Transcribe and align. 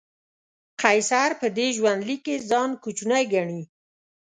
قیصر 0.81 1.29
په 1.41 1.47
دې 1.57 1.67
ژوندلیک 1.77 2.21
کې 2.25 2.35
ځان 2.49 2.69
کوچنی 2.83 3.23
ګڼي. 3.33 3.61